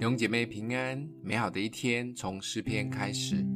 [0.00, 3.46] 弟兄姐妹平安，美好的一天从诗篇开始。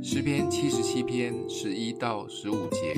[0.00, 2.94] 诗篇七十七篇十一到十五节，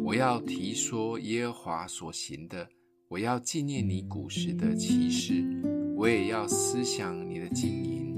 [0.00, 2.68] 我要提说耶和华所行的，
[3.08, 5.44] 我要纪念你古时的奇事，
[5.96, 8.14] 我也要思想你的经营，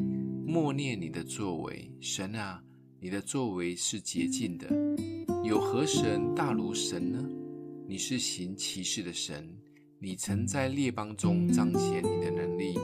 [0.46, 1.90] 默念你的作为。
[1.98, 2.62] 神啊，
[3.00, 4.68] 你的作为是洁净的，
[5.42, 7.18] 有何神大如神呢？
[7.88, 9.56] 你是行奇事的神，
[9.98, 12.74] 你曾在列邦中彰显你的能力。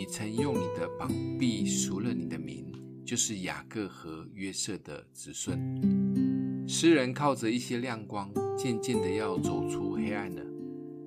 [0.00, 2.72] 你曾用你的膀臂赎了你的名，
[3.04, 6.66] 就是雅各和约瑟的子孙。
[6.66, 10.42] 诗人靠着一些亮光，渐渐的要走出黑暗了。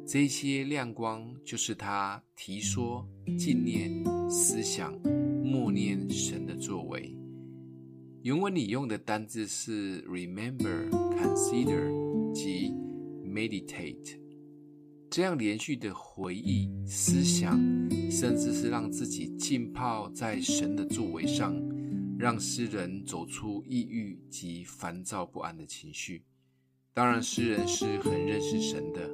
[0.06, 3.04] 这些亮光就是他提说、
[3.36, 3.92] 纪念、
[4.30, 4.94] 思想、
[5.44, 7.18] 默念神的作为。
[8.22, 10.88] 原文里用的单字是 remember、
[11.18, 12.70] consider 及
[13.26, 14.23] meditate。
[15.14, 17.56] 这样连续的回忆、思想，
[18.10, 21.56] 甚至是让自己浸泡在神的作为上，
[22.18, 26.24] 让诗人走出抑郁及烦躁不安的情绪。
[26.96, 29.08] 当然，诗人是很认识神的，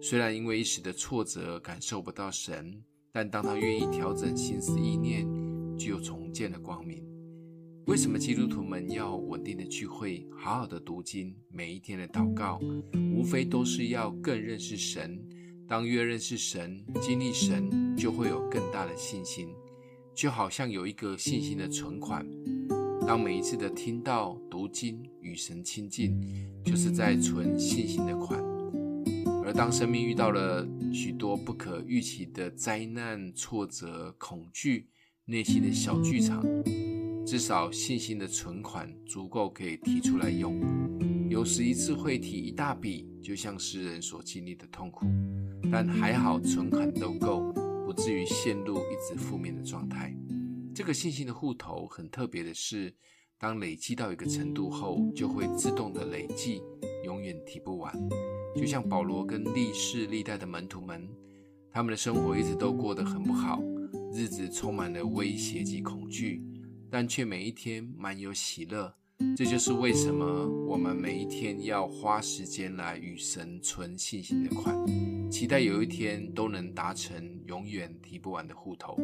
[0.00, 5.28] 虽然因为一时的挫折感受不到神，但当他愿意调整心思意念，
[5.76, 7.04] 就重见了光明。
[7.86, 12.58] 为什么基督徒们要稳定的聚会，好好的读经，每一天的祷告，
[13.20, 15.22] 无非都是要更认识神。
[15.68, 19.46] 当越认识神、经历神，就会有更大的信心，
[20.14, 22.26] 就好像有一个信心的存款。
[23.06, 26.18] 当每一次的听到、读经、与神亲近，
[26.64, 28.42] 就是在存信心的款。
[29.44, 34.88] 而当生命遇到了许多不可预期的灾难、挫折、恐惧，
[35.26, 36.42] 内心的小剧场。
[37.26, 40.58] 至少信心的存款足够可以提出来用，
[41.28, 45.06] 有时一次会提一大笔，就像诗人所经历的痛苦，
[45.70, 47.52] 但还好存款都够，
[47.84, 50.14] 不至于陷入一直负面的状态。
[50.74, 52.94] 这个信心的户头很特别的是，
[53.38, 56.62] 当累积到一个程度后，就会自动的累积，
[57.04, 57.92] 永远提不完。
[58.56, 61.08] 就像保罗跟历世历代的门徒们，
[61.70, 63.62] 他们的生活一直都过得很不好，
[64.12, 66.42] 日子充满了威胁及恐惧。
[66.90, 68.92] 但却每一天满有喜乐，
[69.36, 70.24] 这就是为什么
[70.66, 74.74] 我们每一天要花时间来与神存信心的款，
[75.30, 78.98] 期待有一天都能达成永远提不完的户头。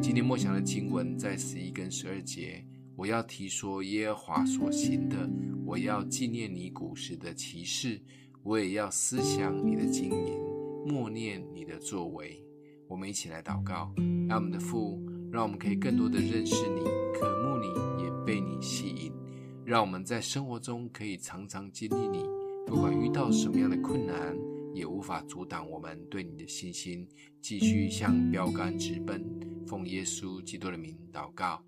[0.00, 2.64] 今天默想的经文在十一跟十二节，
[2.96, 5.28] 我要提说耶和华所行的，
[5.64, 8.00] 我要纪念你古时的奇事，
[8.42, 10.38] 我也要思想你的经营，
[10.86, 12.44] 默念你的作为。
[12.88, 13.92] 我们一起来祷告，
[14.28, 15.00] 让我们的父。
[15.32, 16.80] 让我们可以更多的认识你，
[17.14, 17.68] 渴慕你，
[18.02, 19.12] 也被你吸引。
[19.64, 22.24] 让我们在生活中可以常常经历你，
[22.66, 24.36] 不管遇到什么样的困难，
[24.74, 27.06] 也无法阻挡我们对你的信心，
[27.40, 29.24] 继续向标杆直奔。
[29.66, 31.62] 奉耶稣基督的名祷告，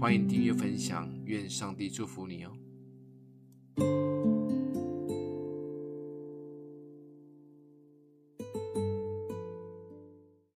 [0.00, 4.05] 欢迎订阅分享，愿上帝祝福你哦。